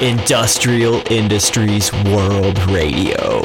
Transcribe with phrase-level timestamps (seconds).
[0.00, 3.42] Industrial Industries World Radio.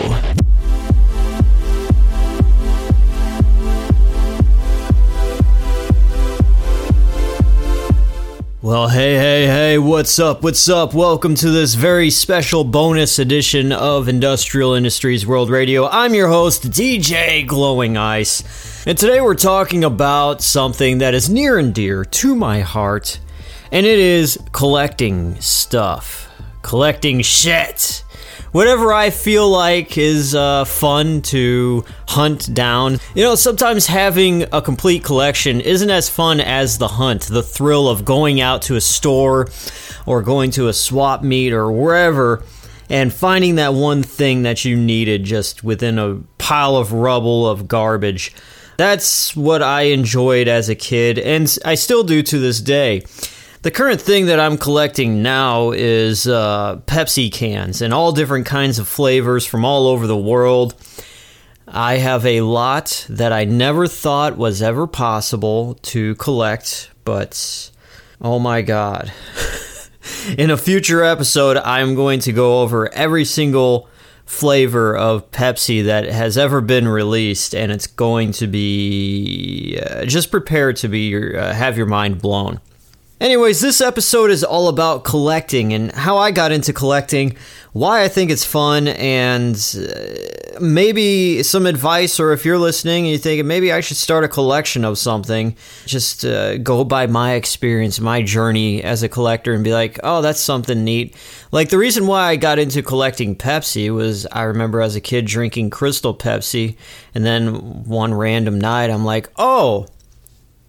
[8.62, 10.44] Well, hey, hey, hey, what's up?
[10.44, 10.94] What's up?
[10.94, 15.88] Welcome to this very special bonus edition of Industrial Industries World Radio.
[15.88, 21.57] I'm your host, DJ Glowing Ice, and today we're talking about something that is near
[21.57, 23.20] and dear to my heart,
[23.71, 26.29] and it is collecting stuff
[26.64, 28.04] collecting shit.
[28.52, 32.99] Whatever I feel like is uh, fun to hunt down.
[33.16, 37.88] You know, sometimes having a complete collection isn't as fun as the hunt, the thrill
[37.88, 39.49] of going out to a store
[40.05, 42.44] or going to a swap meet or wherever
[42.90, 47.68] and finding that one thing that you needed just within a pile of rubble of
[47.68, 48.34] garbage.
[48.77, 53.04] That's what I enjoyed as a kid, and I still do to this day.
[53.63, 58.77] The current thing that I'm collecting now is uh, Pepsi cans and all different kinds
[58.77, 60.76] of flavors from all over the world.
[61.65, 67.72] I have a lot that I never thought was ever possible to collect, but
[68.20, 69.14] oh my god.
[70.38, 73.88] In a future episode, I'm going to go over every single
[74.26, 80.32] flavor of Pepsi that has ever been released, and it's going to be uh, just
[80.32, 82.59] prepare to be uh, have your mind blown.
[83.24, 87.38] Anyways, this episode is all about collecting and how I got into collecting,
[87.72, 93.14] why I think it's fun, and uh, maybe some advice, or if you're listening and
[93.14, 97.36] you think maybe I should start a collection of something, just uh, go by my
[97.36, 101.16] experience, my journey as a collector, and be like, oh, that's something neat.
[101.54, 105.28] Like the reason why I got into collecting Pepsi was I remember as a kid
[105.28, 106.76] drinking Crystal Pepsi,
[107.16, 109.88] and then one random night I'm like, oh,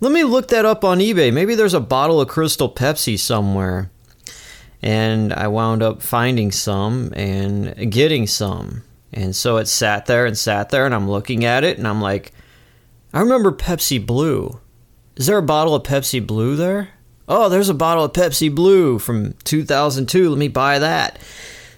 [0.01, 1.33] let me look that up on eBay.
[1.33, 3.91] Maybe there's a bottle of Crystal Pepsi somewhere.
[4.83, 8.83] And I wound up finding some and getting some.
[9.13, 12.03] And so it sat there and sat there, and I'm looking at it, and I'm
[12.03, 12.33] like,
[13.13, 14.61] I remember Pepsi Blue.
[15.17, 16.91] Is there a bottle of Pepsi Blue there?
[17.29, 20.29] Oh, there's a bottle of Pepsi Blue from 2002.
[20.29, 21.19] Let me buy that.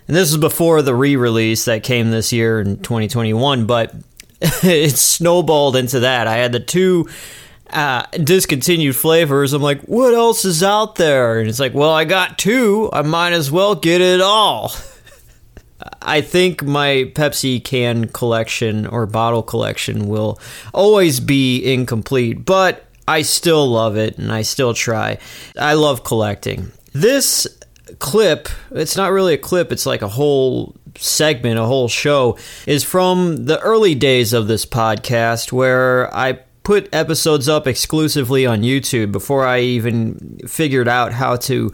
[0.08, 3.94] And this is before the re release that came this year in 2021, but
[4.40, 6.26] it snowballed into that.
[6.26, 7.08] I had the two
[7.76, 9.52] uh, discontinued flavors.
[9.52, 11.38] I'm like, what else is out there?
[11.38, 12.88] And it's like, well, I got two.
[12.90, 14.72] I might as well get it all.
[16.02, 20.40] I think my Pepsi can collection or bottle collection will
[20.72, 25.18] always be incomplete, but I still love it and I still try.
[25.58, 26.72] I love collecting.
[26.94, 27.46] This
[27.98, 32.84] clip, it's not really a clip, it's like a whole segment, a whole show, is
[32.84, 39.12] from the early days of this podcast where I put episodes up exclusively on YouTube
[39.12, 41.72] before I even figured out how to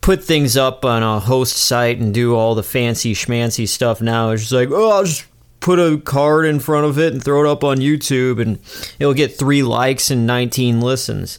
[0.00, 4.30] put things up on a host site and do all the fancy schmancy stuff now.
[4.30, 5.26] It's just like, oh, I'll just
[5.58, 8.60] put a card in front of it and throw it up on YouTube and
[9.00, 11.36] it'll get three likes and 19 listens.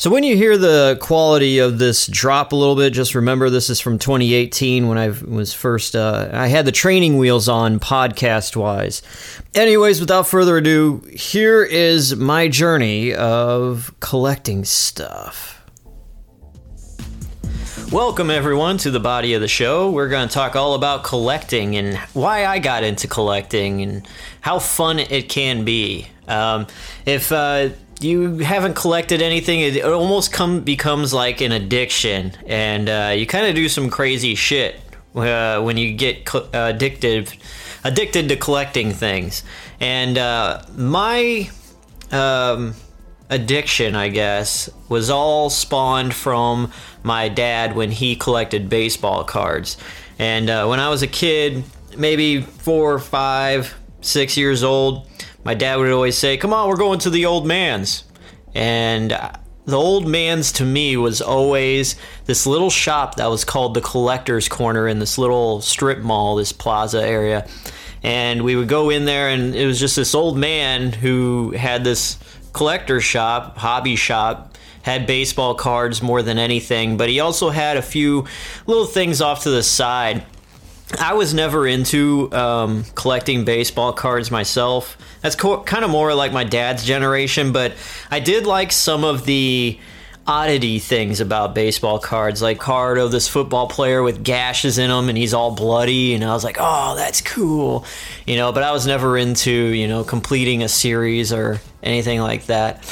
[0.00, 3.68] So when you hear the quality of this drop a little bit, just remember this
[3.68, 8.56] is from 2018 when I was first uh, I had the training wheels on podcast
[8.56, 9.02] wise.
[9.54, 15.62] Anyways, without further ado, here is my journey of collecting stuff.
[17.92, 19.90] Welcome everyone to the body of the show.
[19.90, 24.08] We're going to talk all about collecting and why I got into collecting and
[24.40, 26.06] how fun it can be.
[26.26, 26.68] Um,
[27.04, 33.12] if uh, you haven't collected anything, it almost come becomes like an addiction, and uh,
[33.16, 34.80] you kind of do some crazy shit
[35.14, 37.32] uh, when you get co- addicted
[37.84, 39.42] addicted to collecting things.
[39.80, 41.50] And uh, my
[42.10, 42.74] um,
[43.28, 46.72] addiction, I guess, was all spawned from
[47.02, 49.76] my dad when he collected baseball cards.
[50.18, 51.64] And uh, when I was a kid,
[51.96, 55.06] maybe four, five, six years old
[55.44, 58.04] my dad would always say, Come on, we're going to the old man's.
[58.54, 59.10] And
[59.64, 61.96] the old man's to me was always
[62.26, 66.52] this little shop that was called the Collector's Corner in this little strip mall, this
[66.52, 67.46] plaza area.
[68.02, 71.84] And we would go in there, and it was just this old man who had
[71.84, 72.18] this
[72.52, 77.82] collector shop, hobby shop, had baseball cards more than anything, but he also had a
[77.82, 78.26] few
[78.66, 80.24] little things off to the side.
[80.98, 84.96] I was never into um, collecting baseball cards myself.
[85.20, 87.74] That's co- kind of more like my dad's generation, but
[88.10, 89.78] I did like some of the
[90.26, 95.08] oddity things about baseball cards, like card of this football player with gashes in him
[95.08, 97.84] and he's all bloody, and I was like, oh, that's cool,
[98.26, 98.52] you know.
[98.52, 102.84] But I was never into you know completing a series or anything like that.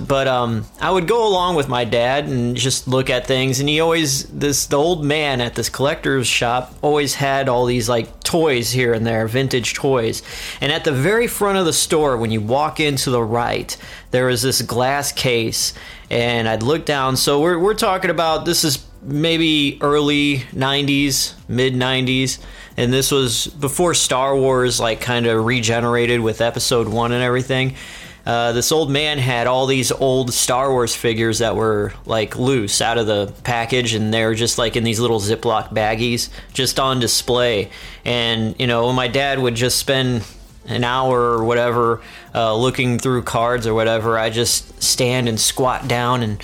[0.00, 3.60] But um, I would go along with my dad and just look at things.
[3.60, 7.88] And he always, this the old man at this collector's shop always had all these
[7.88, 10.22] like toys here and there, vintage toys.
[10.60, 13.76] And at the very front of the store, when you walk into the right,
[14.10, 15.74] there was this glass case,
[16.10, 17.16] and I'd look down.
[17.16, 22.38] So we're we're talking about this is maybe early 90s, mid 90s,
[22.76, 27.74] and this was before Star Wars like kind of regenerated with episode 1 and everything.
[28.24, 32.80] Uh, this old man had all these old Star Wars figures that were like loose
[32.80, 36.78] out of the package, and they were just like in these little Ziploc baggies, just
[36.78, 37.70] on display.
[38.04, 40.24] And you know, my dad would just spend
[40.66, 42.00] an hour or whatever
[42.34, 44.18] uh, looking through cards or whatever.
[44.18, 46.42] I just stand and squat down and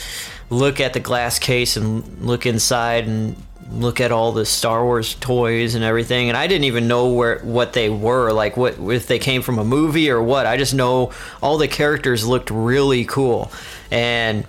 [0.50, 3.36] look at the glass case and look inside and
[3.70, 7.38] look at all the Star Wars toys and everything, and I didn't even know where
[7.40, 10.46] what they were, like what if they came from a movie or what.
[10.46, 11.12] I just know
[11.42, 13.52] all the characters looked really cool,
[13.90, 14.46] and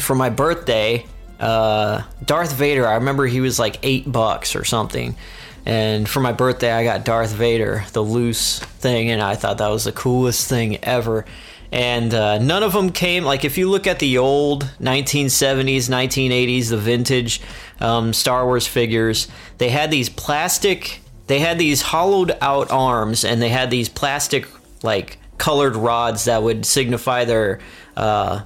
[0.00, 1.06] for my birthday,
[1.40, 2.86] uh, Darth Vader.
[2.86, 5.16] I remember he was like eight bucks or something.
[5.64, 9.68] And for my birthday, I got Darth Vader, the loose thing, and I thought that
[9.68, 11.24] was the coolest thing ever
[11.72, 16.68] and uh, none of them came like if you look at the old 1970s 1980s
[16.68, 17.40] the vintage
[17.82, 19.28] um, star wars figures.
[19.58, 24.46] They had these plastic they had these hollowed out arms and they had these plastic
[24.82, 27.60] like colored rods that would signify their
[27.96, 28.42] uh,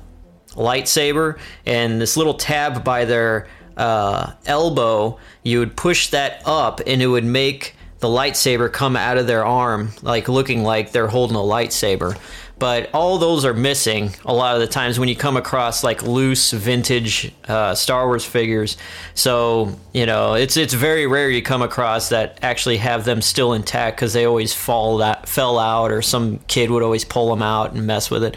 [0.50, 1.38] lightsaber.
[1.64, 7.06] And this little tab by their uh, elbow you would push that up and it
[7.06, 11.40] would make the lightsaber come out of their arm like looking like they're holding a
[11.40, 12.16] lightsaber
[12.58, 16.02] but all those are missing a lot of the times when you come across like
[16.02, 18.76] loose vintage uh, Star Wars figures.
[19.14, 23.52] So you know it's it's very rare you come across that actually have them still
[23.52, 27.42] intact because they always fall that fell out or some kid would always pull them
[27.42, 28.36] out and mess with it.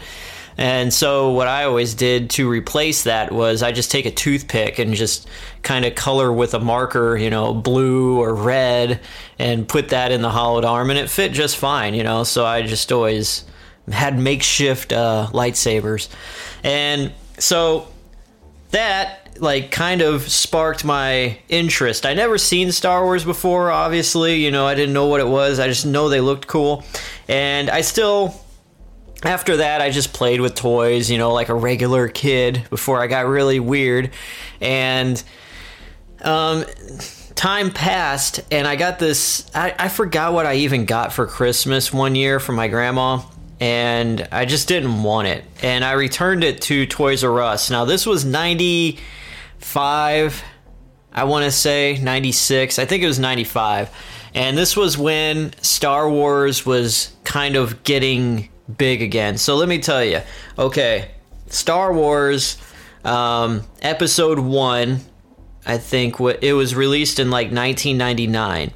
[0.58, 4.78] And so what I always did to replace that was I just take a toothpick
[4.78, 5.26] and just
[5.62, 9.00] kind of color with a marker, you know, blue or red
[9.38, 12.24] and put that in the hollowed arm and it fit just fine, you know.
[12.24, 13.44] So I just always
[13.90, 16.08] had makeshift uh, lightsabers,
[16.62, 17.88] and so
[18.70, 22.06] that like kind of sparked my interest.
[22.06, 24.44] I never seen Star Wars before, obviously.
[24.44, 25.58] You know, I didn't know what it was.
[25.58, 26.84] I just know they looked cool,
[27.28, 28.34] and I still.
[29.22, 33.06] After that, I just played with toys, you know, like a regular kid before I
[33.06, 34.12] got really weird.
[34.62, 35.22] And
[36.22, 36.64] um,
[37.34, 39.50] time passed, and I got this.
[39.54, 43.20] I, I forgot what I even got for Christmas one year from my grandma
[43.60, 45.44] and I just didn't want it.
[45.62, 47.70] And I returned it to Toys R Us.
[47.70, 50.42] Now, this was 95,
[51.12, 52.78] I want to say 96.
[52.78, 53.90] I think it was 95.
[54.34, 58.48] And this was when Star Wars was kind of getting
[58.78, 59.36] big again.
[59.36, 60.20] So let me tell you
[60.58, 61.10] okay,
[61.48, 62.56] Star Wars
[63.04, 65.00] um, Episode 1,
[65.66, 68.72] I think it was released in like 1999.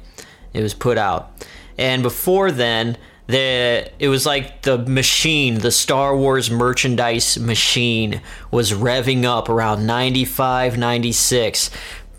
[0.53, 1.31] It was put out.
[1.77, 2.97] And before then,
[3.27, 9.87] the it was like the machine the star wars merchandise machine was revving up around
[9.87, 11.71] 95 96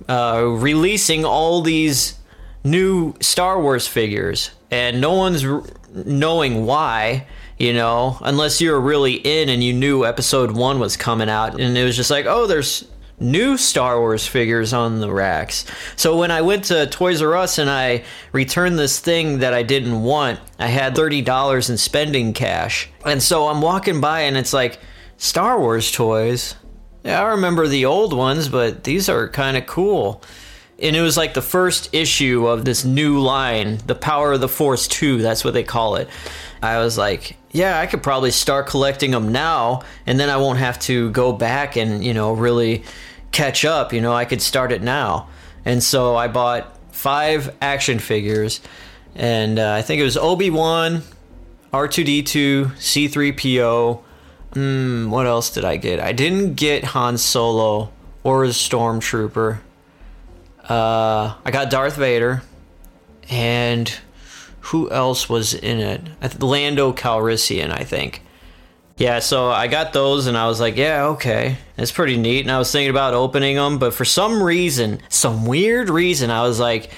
[0.08, 2.18] uh, releasing all these
[2.64, 4.50] new star wars figures.
[4.70, 5.62] And no one's r-
[5.92, 7.26] knowing why
[7.58, 11.58] you know unless you were really in and you knew episode one was coming out.
[11.60, 12.86] And it was just like oh there's
[13.18, 15.64] new Star Wars figures on the racks.
[15.96, 19.62] So when I went to Toys R Us and I returned this thing that I
[19.62, 22.88] didn't want, I had $30 in spending cash.
[23.04, 24.78] And so I'm walking by and it's like,
[25.18, 26.56] Star Wars toys.
[27.02, 30.22] Yeah, I remember the old ones, but these are kind of cool.
[30.78, 34.48] And it was like the first issue of this new line, The Power of the
[34.48, 36.08] Force 2, that's what they call it.
[36.62, 40.58] I was like, yeah, I could probably start collecting them now, and then I won't
[40.58, 42.84] have to go back and, you know, really
[43.32, 43.94] catch up.
[43.94, 45.28] You know, I could start it now.
[45.64, 48.60] And so I bought five action figures,
[49.14, 51.02] and uh, I think it was Obi Wan,
[51.72, 54.02] R2D2, C3PO.
[54.52, 56.00] Mm, what else did I get?
[56.00, 57.92] I didn't get Han Solo
[58.22, 59.60] or the Stormtrooper.
[60.68, 62.42] Uh, I got Darth Vader,
[63.28, 63.92] and
[64.60, 66.42] who else was in it?
[66.42, 68.22] Lando Calrissian, I think.
[68.96, 71.58] Yeah, so I got those and I was like, yeah, okay.
[71.76, 72.40] It's pretty neat.
[72.40, 76.42] And I was thinking about opening them, but for some reason, some weird reason, I
[76.42, 76.90] was like,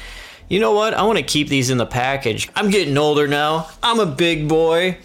[0.48, 0.94] you know what?
[0.94, 2.48] I want to keep these in the package.
[2.54, 3.68] I'm getting older now.
[3.82, 4.96] I'm a big boy.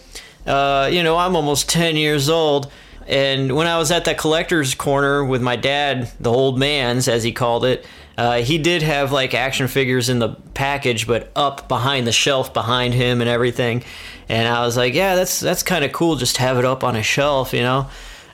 [0.46, 2.72] Uh, you know, I'm almost 10 years old.
[3.08, 7.24] And when I was at that collector's corner with my dad, the old man's, as
[7.24, 11.68] he called it, Uh, he did have like action figures in the package, but up
[11.68, 13.84] behind the shelf behind him and everything.
[14.30, 16.16] And I was like, yeah, that's that's kind of cool.
[16.16, 17.88] Just have it up on a shelf, you know.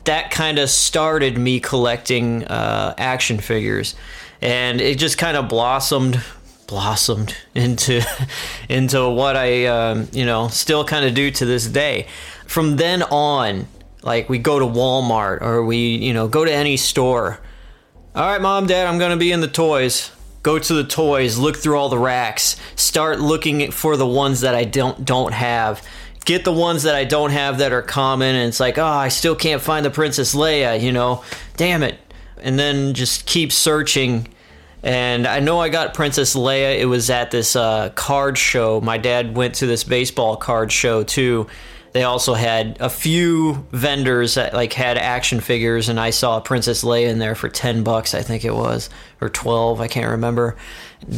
[0.03, 3.95] That kind of started me collecting uh, action figures,
[4.41, 6.21] and it just kind of blossomed
[6.67, 8.01] blossomed into
[8.67, 12.07] into what I um, you know still kind of do to this day.
[12.47, 13.65] From then on,
[14.01, 17.39] like we go to Walmart or we you know go to any store.
[18.15, 20.11] All right, mom, dad, I'm gonna be in the toys.
[20.41, 24.55] Go to the toys, look through all the racks, start looking for the ones that
[24.55, 25.85] I don't don't have.
[26.25, 29.07] Get the ones that I don't have that are common, and it's like, oh, I
[29.07, 31.23] still can't find the Princess Leia, you know,
[31.57, 31.97] damn it.
[32.41, 34.27] And then just keep searching
[34.81, 36.79] and I know I got Princess Leia.
[36.79, 38.79] It was at this uh, card show.
[38.79, 41.47] My dad went to this baseball card show too.
[41.91, 46.83] They also had a few vendors that like had action figures, and I saw Princess
[46.83, 48.89] Leia in there for ten bucks, I think it was,
[49.21, 50.55] or twelve, I can't remember.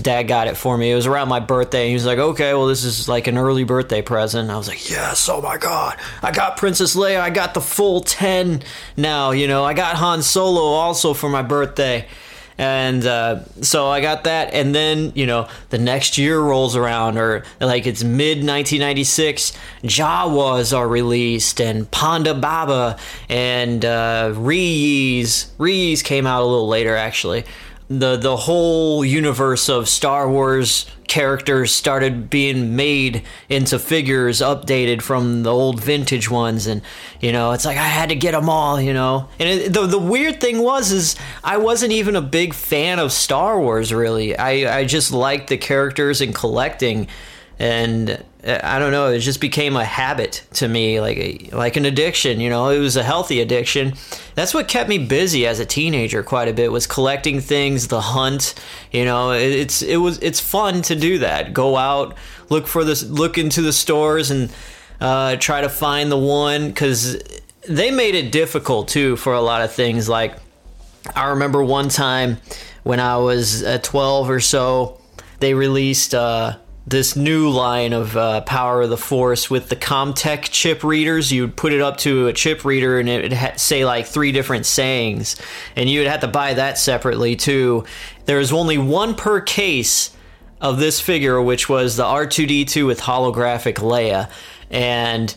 [0.01, 0.91] Dad got it for me.
[0.91, 1.81] It was around my birthday.
[1.81, 4.67] And he was like, "Okay, well, this is like an early birthday present." I was
[4.67, 5.27] like, "Yes!
[5.27, 7.19] Oh my god, I got Princess Leia.
[7.19, 8.61] I got the full ten
[8.95, 9.31] now.
[9.31, 12.07] You know, I got Han Solo also for my birthday."
[12.61, 14.53] And uh, so I got that.
[14.53, 19.53] And then you know the next year rolls around, or like it's mid 1996.
[19.83, 25.51] Jawas are released, and Ponda Baba and uh, Rees.
[25.57, 27.45] Rees came out a little later, actually
[27.99, 35.43] the the whole universe of Star Wars characters started being made into figures updated from
[35.43, 36.67] the old vintage ones.
[36.67, 36.81] And
[37.19, 39.27] you know it's like I had to get them all you know?
[39.39, 43.11] And it, the the weird thing was is I wasn't even a big fan of
[43.11, 44.37] Star Wars really.
[44.37, 47.07] I I just liked the characters and collecting.
[47.59, 49.09] And I don't know.
[49.09, 52.39] It just became a habit to me, like a, like an addiction.
[52.39, 53.93] You know, it was a healthy addiction.
[54.33, 58.01] That's what kept me busy as a teenager quite a bit was collecting things, the
[58.01, 58.55] hunt.
[58.91, 61.53] You know, it, it's it was it's fun to do that.
[61.53, 62.17] Go out,
[62.49, 64.51] look for this, look into the stores, and
[64.99, 67.21] uh, try to find the one because
[67.67, 70.09] they made it difficult too for a lot of things.
[70.09, 70.35] Like
[71.15, 72.39] I remember one time
[72.81, 74.99] when I was uh, twelve or so,
[75.39, 76.15] they released.
[76.15, 76.57] Uh,
[76.91, 81.31] this new line of uh, Power of the Force with the CommTech chip readers.
[81.31, 84.31] You'd put it up to a chip reader and it would ha- say like three
[84.31, 85.41] different sayings,
[85.75, 87.85] and you would have to buy that separately too.
[88.25, 90.15] There was only one per case
[90.59, 94.29] of this figure, which was the R2D2 with holographic Leia.
[94.69, 95.35] And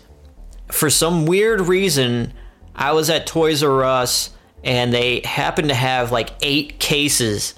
[0.70, 2.34] for some weird reason,
[2.74, 4.30] I was at Toys R Us
[4.62, 7.54] and they happened to have like eight cases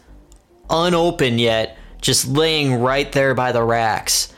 [0.69, 4.33] unopened yet just laying right there by the racks.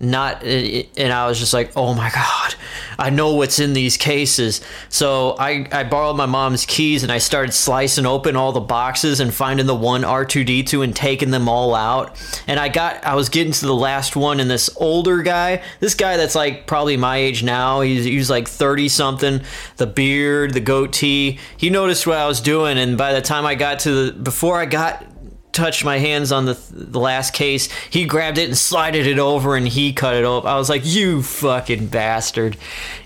[0.00, 2.54] Not, and I was just like, oh my God,
[2.98, 4.60] I know what's in these cases.
[4.88, 9.20] So I, I borrowed my mom's keys and I started slicing open all the boxes
[9.20, 12.20] and finding the one R2D2 and taking them all out.
[12.46, 15.94] And I got, I was getting to the last one, and this older guy, this
[15.94, 19.42] guy that's like probably my age now, he's, he's like 30 something,
[19.76, 22.78] the beard, the goatee, he noticed what I was doing.
[22.78, 25.06] And by the time I got to the, before I got
[25.54, 27.70] touched my hands on the, the last case.
[27.88, 30.44] He grabbed it and slided it over and he cut it off.
[30.44, 32.56] I was like, you fucking bastard.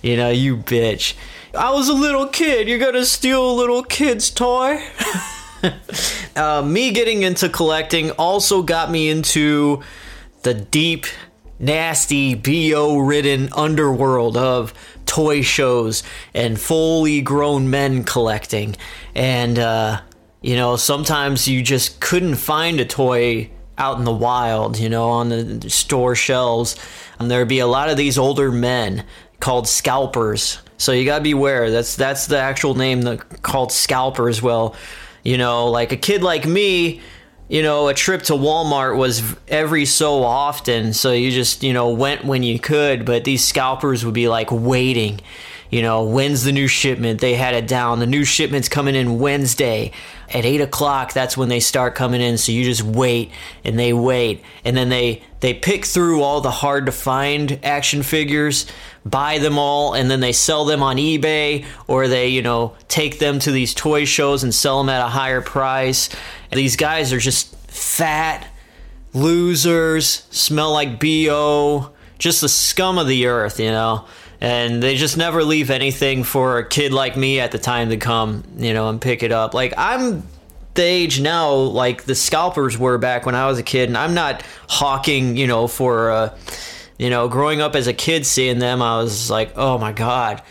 [0.02, 1.14] You know, you bitch.
[1.56, 2.68] I was a little kid.
[2.68, 4.82] You're gonna steal a little kid's toy?
[6.36, 9.82] uh, me getting into collecting also got me into
[10.42, 11.06] the deep,
[11.58, 14.74] nasty, BO ridden underworld of
[15.06, 16.02] toy shows
[16.34, 18.76] and fully grown men collecting.
[19.14, 20.00] And, uh,
[20.40, 25.08] you know, sometimes you just couldn't find a toy out in the wild, you know,
[25.08, 26.76] on the store shelves.
[27.18, 29.04] And there'd be a lot of these older men
[29.40, 30.58] called scalpers.
[30.76, 31.70] So you gotta beware.
[31.70, 34.42] That's that's the actual name that called scalpers.
[34.42, 34.76] Well,
[35.22, 37.00] you know, like a kid like me,
[37.48, 40.92] you know, a trip to Walmart was every so often.
[40.92, 44.50] So you just, you know, went when you could, but these scalpers would be like
[44.52, 45.20] waiting
[45.70, 47.20] you know, when's the new shipment?
[47.20, 47.98] They had it down.
[47.98, 49.92] The new shipment's coming in Wednesday
[50.32, 51.12] at eight o'clock.
[51.12, 52.38] That's when they start coming in.
[52.38, 53.30] So you just wait
[53.64, 58.02] and they wait, and then they they pick through all the hard to find action
[58.02, 58.66] figures,
[59.04, 63.18] buy them all, and then they sell them on eBay or they you know take
[63.18, 66.08] them to these toy shows and sell them at a higher price.
[66.50, 68.46] And these guys are just fat
[69.12, 74.06] losers, smell like bo, just the scum of the earth, you know
[74.40, 77.96] and they just never leave anything for a kid like me at the time to
[77.96, 79.54] come, you know, and pick it up.
[79.54, 80.22] Like I'm
[80.74, 84.14] the age now, like the scalpers were back when I was a kid, and I'm
[84.14, 86.38] not hawking, you know, for, uh,
[86.98, 90.42] you know, growing up as a kid, seeing them, I was like, oh my god.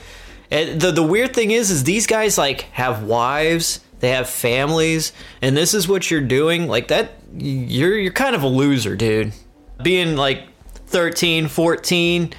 [0.51, 5.13] And the the weird thing is, is these guys like have wives, they have families,
[5.41, 9.33] and this is what you're doing, like that, you're you're kind of a loser, dude.
[9.81, 10.43] Being like
[10.87, 12.33] 13, 14,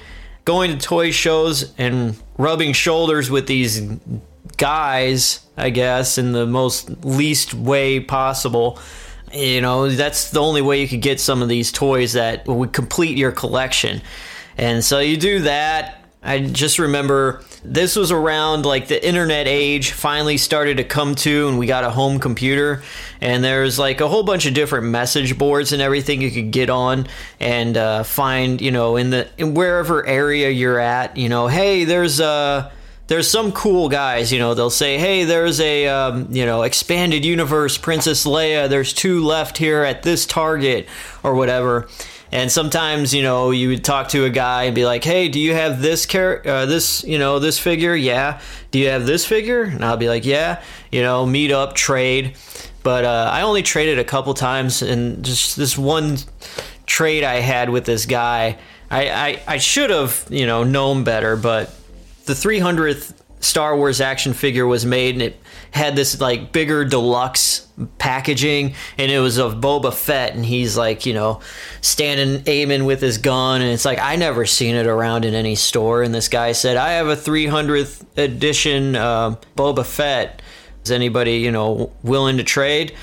[0.45, 3.81] going to toy shows and rubbing shoulders with these
[4.57, 8.79] guys, I guess, in the most least way possible.
[9.33, 12.73] You know, that's the only way you could get some of these toys that would
[12.73, 14.01] complete your collection.
[14.57, 16.03] And so you do that.
[16.21, 21.47] I just remember this was around like the internet age finally started to come to,
[21.47, 22.83] and we got a home computer.
[23.21, 26.69] And there's like a whole bunch of different message boards and everything you could get
[26.69, 27.07] on
[27.39, 31.17] and uh, find, you know, in the in wherever area you're at.
[31.17, 32.71] You know, hey, there's a uh,
[33.09, 37.25] there's some cool guys, you know, they'll say, hey, there's a, um, you know, expanded
[37.25, 38.69] universe Princess Leia.
[38.69, 40.87] There's two left here at this target
[41.23, 41.89] or whatever.
[42.31, 45.39] And sometimes, you know, you would talk to a guy and be like, "Hey, do
[45.39, 47.95] you have this car- uh, this, you know, this figure?
[47.95, 48.39] Yeah.
[48.71, 52.35] Do you have this figure?" And I'll be like, "Yeah." You know, meet up, trade.
[52.83, 56.17] But uh, I only traded a couple times, and just this one
[56.85, 58.57] trade I had with this guy,
[58.89, 61.73] I I, I should have, you know, known better, but
[62.25, 65.41] the 300th Star Wars action figure was made, and it
[65.71, 67.67] had this like bigger deluxe
[67.97, 71.39] packaging, and it was of Boba Fett, and he's like, you know,
[71.81, 75.55] standing aiming with his gun, and it's like I never seen it around in any
[75.55, 76.03] store.
[76.03, 80.41] And this guy said, "I have a 300th edition uh, Boba Fett.
[80.83, 82.93] Is anybody you know willing to trade?"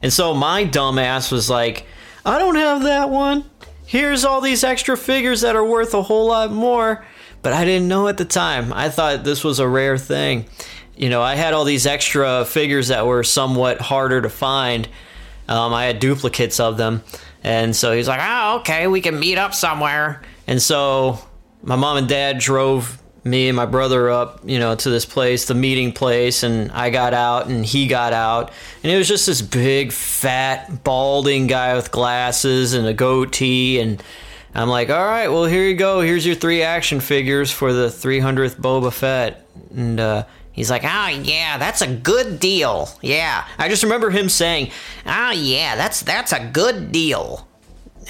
[0.00, 1.86] And so my dumbass was like,
[2.24, 3.44] "I don't have that one.
[3.84, 7.04] Here's all these extra figures that are worth a whole lot more."
[7.42, 8.72] But I didn't know at the time.
[8.72, 10.46] I thought this was a rare thing.
[10.96, 14.88] You know, I had all these extra figures that were somewhat harder to find.
[15.48, 17.02] Um, I had duplicates of them.
[17.42, 20.22] And so he's like, oh, okay, we can meet up somewhere.
[20.46, 21.18] And so
[21.62, 25.46] my mom and dad drove me and my brother up, you know, to this place,
[25.46, 28.50] the meeting place, and I got out and he got out.
[28.82, 33.80] And it was just this big, fat, balding guy with glasses and a goatee.
[33.80, 34.02] And
[34.54, 36.00] I'm like, all right, well, here you go.
[36.00, 39.46] Here's your three action figures for the 300th Boba Fett.
[39.74, 42.88] And uh, he's like, oh, yeah, that's a good deal.
[43.00, 43.46] Yeah.
[43.58, 44.70] I just remember him saying,
[45.06, 47.48] oh, yeah, that's, that's a good deal.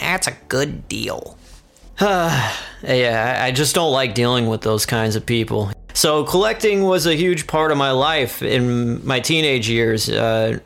[0.00, 1.38] That's a good deal.
[2.00, 5.70] yeah, I just don't like dealing with those kinds of people.
[5.94, 10.08] So, collecting was a huge part of my life in my teenage years.
[10.08, 10.58] Uh,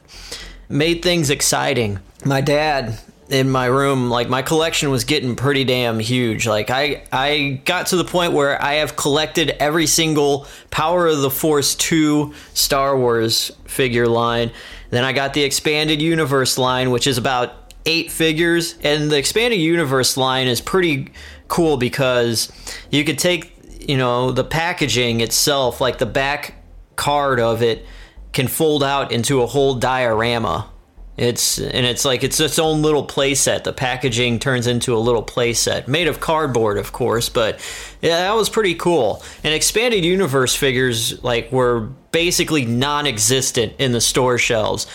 [0.68, 1.98] made things exciting.
[2.24, 2.98] My dad
[3.29, 6.47] in my room like my collection was getting pretty damn huge.
[6.47, 11.19] Like i i got to the point where i have collected every single power of
[11.19, 14.53] the force 2 star wars figure line.
[14.91, 18.77] Then i got the expanded universe line which is about eight figures.
[18.83, 21.09] And the expanded universe line is pretty
[21.49, 22.53] cool because
[22.91, 23.53] you could take
[23.89, 26.55] you know the packaging itself like the back
[26.97, 27.87] card of it
[28.33, 30.69] can fold out into a whole diorama
[31.16, 33.64] it's and it's like it's its own little playset.
[33.64, 37.59] The packaging turns into a little playset made of cardboard, of course, but
[38.02, 39.22] yeah, that was pretty cool.
[39.42, 44.87] And expanded universe figures like were basically non-existent in the store shelves.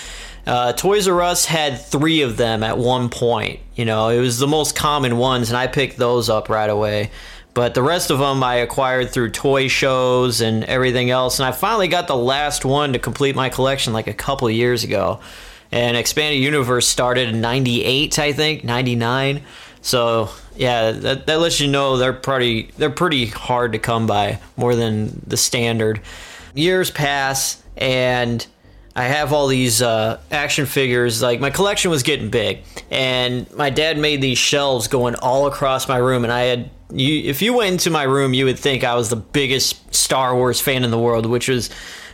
[0.45, 3.59] Uh, Toys R Us had three of them at one point.
[3.75, 7.09] You know, it was the most common ones, and I picked those up right away.
[7.53, 11.37] But the rest of them I acquired through toy shows and everything else.
[11.37, 14.85] And I finally got the last one to complete my collection like a couple years
[14.85, 15.19] ago
[15.71, 19.41] and expanded universe started in 98 i think 99
[19.81, 24.39] so yeah that, that lets you know they're pretty they're pretty hard to come by
[24.55, 26.01] more than the standard.
[26.53, 28.45] Years pass and
[28.95, 31.21] i have all these uh, action figures.
[31.21, 35.87] Like my collection was getting big and my dad made these shelves going all across
[35.87, 38.83] my room and i had you, if you went into my room you would think
[38.83, 41.69] i was the biggest star wars fan in the world which was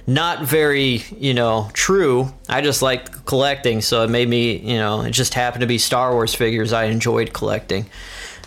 [0.07, 2.33] not very, you know, true.
[2.47, 5.77] I just liked collecting, so it made me, you know, it just happened to be
[5.77, 7.89] Star Wars figures I enjoyed collecting.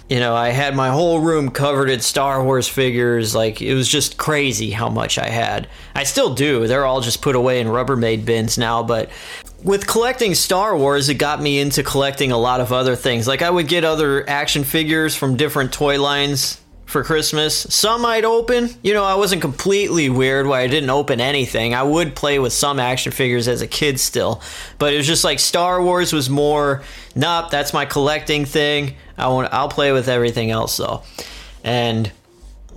[0.09, 3.35] You know, I had my whole room covered in Star Wars figures.
[3.35, 5.69] Like, it was just crazy how much I had.
[5.95, 6.67] I still do.
[6.67, 9.11] They're all just put away in Rubbermaid bins now, but
[9.63, 13.29] with collecting Star Wars, it got me into collecting a lot of other things.
[13.29, 17.55] Like, I would get other action figures from different toy lines for Christmas.
[17.55, 18.71] Some I'd open.
[18.83, 21.75] You know, I wasn't completely weird where I didn't open anything.
[21.75, 24.43] I would play with some action figures as a kid still,
[24.79, 26.83] but it was just like Star Wars was more.
[27.15, 28.97] Nope, that's my collecting thing.
[29.17, 29.53] I want.
[29.53, 31.03] I'll play with everything else though,
[31.65, 32.11] and.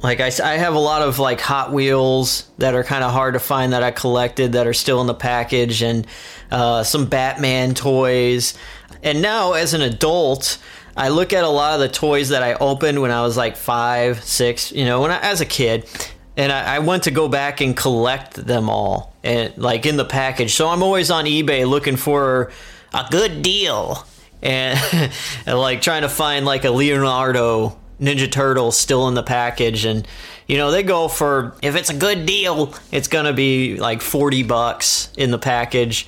[0.01, 3.35] Like I, I have a lot of like Hot Wheels that are kind of hard
[3.35, 6.05] to find that I collected that are still in the package, and
[6.51, 8.53] uh, some Batman toys.
[9.01, 10.57] And now, as an adult,
[10.95, 13.55] I look at a lot of the toys that I opened when I was like
[13.55, 15.89] five, six, you know, when I, as a kid,
[16.37, 19.13] and I, I went to go back and collect them all.
[19.23, 20.53] and like in the package.
[20.53, 22.51] So I'm always on eBay looking for
[22.93, 24.05] a good deal
[24.41, 24.79] and,
[25.45, 30.07] and like trying to find like a Leonardo Ninja Turtle still in the package and
[30.47, 34.43] you know they go for if it's a good deal it's to be like 40
[34.43, 36.07] bucks in the package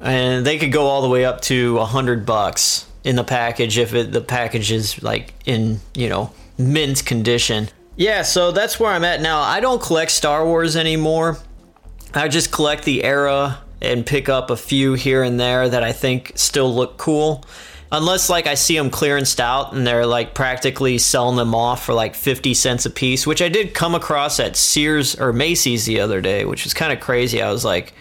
[0.00, 3.94] and they could go all the way up to 100 bucks in the package if
[3.94, 7.68] it, the package is like in you know mint condition.
[7.96, 9.40] Yeah so that's where i'm at now.
[9.40, 11.38] I don't collect star wars anymore.
[12.14, 15.92] I just collect the era and pick up a few here and there that i
[15.92, 17.44] think still look cool.
[17.92, 21.94] Unless like I see them clearanced out and they're like practically selling them off for
[21.94, 26.00] like 50 cents a piece, which I did come across at Sears or Macy's the
[26.00, 27.40] other day, which was kind of crazy.
[27.40, 27.92] I was like,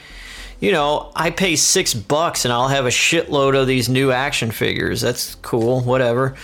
[0.63, 4.49] you know, I pay six bucks and I'll have a shitload of these new action
[4.49, 5.01] figures.
[5.01, 6.35] That's cool, whatever.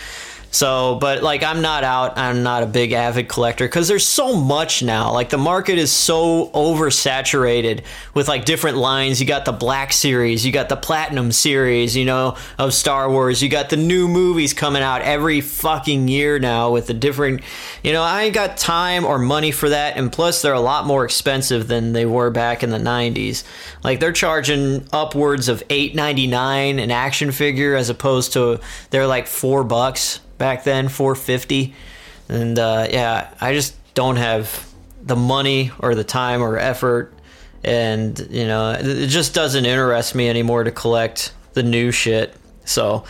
[0.51, 2.17] So, but like, I'm not out.
[2.17, 5.11] I'm not a big avid collector because there's so much now.
[5.13, 7.83] Like, the market is so oversaturated
[8.15, 9.21] with like different lines.
[9.21, 13.43] You got the Black Series, you got the Platinum Series, you know, of Star Wars.
[13.43, 17.41] You got the new movies coming out every fucking year now with the different,
[17.83, 19.97] you know, I ain't got time or money for that.
[19.97, 23.43] And plus, they're a lot more expensive than they were back in the 90s.
[23.83, 28.59] Like, they're charging upwards of $8.99 an action figure as opposed to
[28.89, 31.75] they're like four bucks back then, 450.
[32.29, 34.67] And uh, yeah, I just don't have
[35.03, 37.13] the money or the time or effort,
[37.63, 42.33] and you know, it just doesn't interest me anymore to collect the new shit.
[42.65, 43.03] So,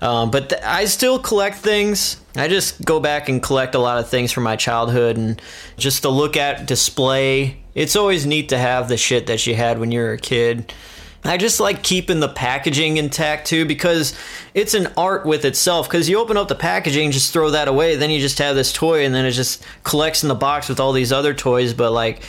[0.00, 2.20] um, but th- I still collect things.
[2.36, 5.40] I just go back and collect a lot of things from my childhood, and
[5.76, 7.58] just to look at display.
[7.74, 10.72] It's always neat to have the shit that you had when you were a kid
[11.24, 14.16] I just like keeping the packaging intact too because
[14.54, 15.88] it's an art with itself.
[15.88, 18.72] Because you open up the packaging, just throw that away, then you just have this
[18.72, 21.74] toy, and then it just collects in the box with all these other toys.
[21.74, 22.22] But like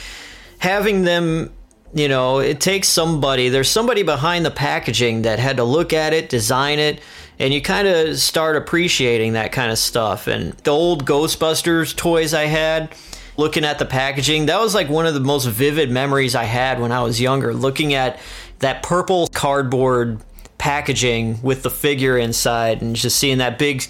[0.60, 1.54] having them,
[1.94, 3.50] you know, it takes somebody.
[3.50, 7.02] There's somebody behind the packaging that had to look at it, design it,
[7.40, 10.28] and you kind of start appreciating that kind of stuff.
[10.28, 12.96] And the old Ghostbusters toys I had
[13.38, 14.48] looking at the packaging.
[14.48, 17.54] That was like one of the most vivid memories I had when I was younger,
[17.54, 18.20] looking at
[18.60, 20.22] that purple cardboard
[20.58, 23.82] packaging with the figure inside and just seeing that big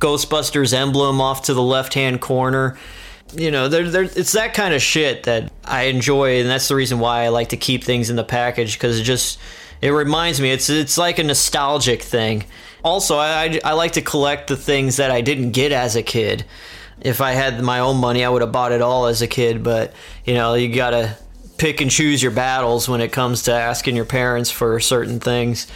[0.00, 2.76] Ghostbusters emblem off to the left hand corner.
[3.34, 6.74] You know, there, there, it's that kind of shit that I enjoy, and that's the
[6.74, 9.38] reason why I like to keep things in the package because it just
[9.82, 10.50] it reminds me.
[10.50, 12.44] It's it's like a nostalgic thing.
[12.82, 16.44] Also, I, I like to collect the things that I didn't get as a kid.
[17.00, 19.62] If I had my own money, I would have bought it all as a kid.
[19.62, 19.92] But
[20.24, 21.16] you know, you gotta
[21.58, 25.66] pick and choose your battles when it comes to asking your parents for certain things.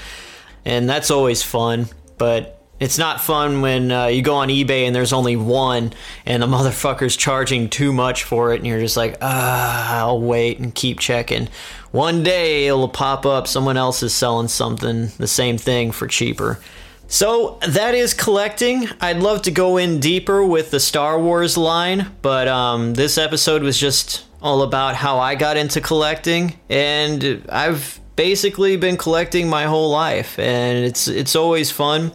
[0.64, 4.94] And that's always fun, but it's not fun when uh, you go on eBay and
[4.94, 5.92] there's only one
[6.24, 10.58] and the motherfucker's charging too much for it and you're just like, ah, I'll wait
[10.58, 11.48] and keep checking.
[11.90, 16.58] One day it'll pop up, someone else is selling something, the same thing for cheaper.
[17.06, 18.88] So that is collecting.
[19.00, 23.62] I'd love to go in deeper with the Star Wars line, but um, this episode
[23.62, 29.64] was just all about how I got into collecting, and I've basically been collecting my
[29.64, 32.12] whole life, and it's it's always fun.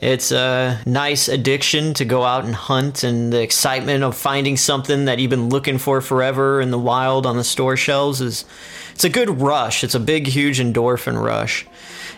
[0.00, 5.06] It's a nice addiction to go out and hunt, and the excitement of finding something
[5.06, 8.44] that you've been looking for forever in the wild on the store shelves is
[8.92, 9.82] it's a good rush.
[9.82, 11.66] It's a big, huge endorphin rush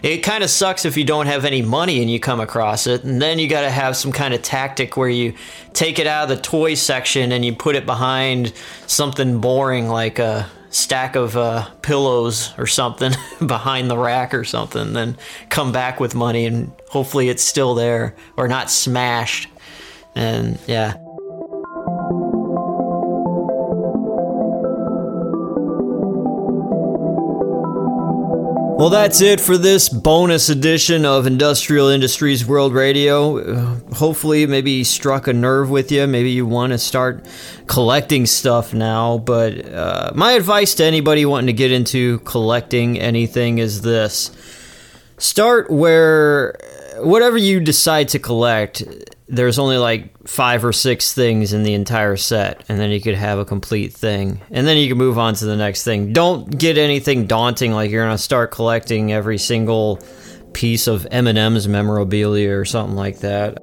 [0.02, 3.04] it kind of sucks if you don't have any money and you come across it.
[3.04, 5.34] And then you got to have some kind of tactic where you
[5.72, 8.52] take it out of the toy section and you put it behind
[8.86, 13.12] something boring like a stack of uh, pillows or something
[13.46, 14.92] behind the rack or something.
[14.92, 15.16] Then
[15.48, 19.48] come back with money and hopefully it's still there or not smashed.
[20.14, 20.94] And yeah.
[28.80, 33.36] Well, that's it for this bonus edition of Industrial Industries World Radio.
[33.36, 36.06] Uh, hopefully, maybe struck a nerve with you.
[36.06, 37.26] Maybe you want to start
[37.66, 39.18] collecting stuff now.
[39.18, 44.30] But uh, my advice to anybody wanting to get into collecting anything is this
[45.18, 46.58] start where
[47.00, 48.82] whatever you decide to collect
[49.30, 53.14] there's only like five or six things in the entire set and then you could
[53.14, 54.40] have a complete thing.
[54.50, 56.12] And then you can move on to the next thing.
[56.12, 60.00] Don't get anything daunting like you're gonna start collecting every single
[60.52, 63.62] piece of m&m's memorabilia or something like that.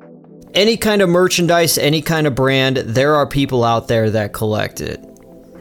[0.54, 4.80] Any kind of merchandise any kind of brand there are people out there that collect
[4.82, 5.04] it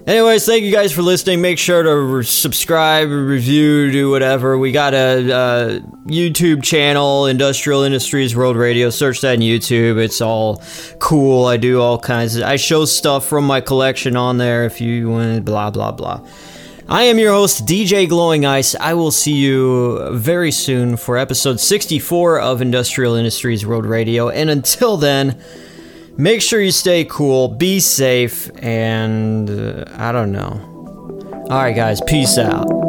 [0.06, 1.40] Anyways, thank you guys for listening.
[1.40, 4.56] Make sure to re- subscribe, review, do whatever.
[4.56, 8.90] We got a, a, YouTube channel, Industrial Industries World Radio.
[8.90, 9.98] Search that in YouTube.
[9.98, 10.62] It's all
[11.00, 11.46] cool.
[11.46, 12.44] I do all kinds of.
[12.44, 14.64] I show stuff from my collection on there.
[14.64, 16.24] If you want, blah blah blah.
[16.88, 18.76] I am your host, DJ Glowing Ice.
[18.76, 24.28] I will see you very soon for episode 64 of Industrial Industries World Radio.
[24.28, 25.36] And until then,
[26.16, 30.60] make sure you stay cool, be safe, and uh, I don't know.
[31.50, 32.85] All right, guys, peace out.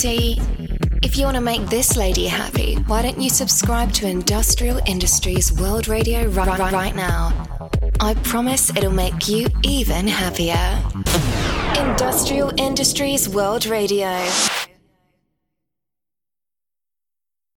[0.00, 0.40] Cutie.
[1.02, 5.52] If you want to make this lady happy, why don't you subscribe to Industrial Industries
[5.52, 7.32] World Radio right, right, right now?
[8.00, 10.82] I promise it'll make you even happier.
[11.78, 14.28] Industrial Industries World Radio.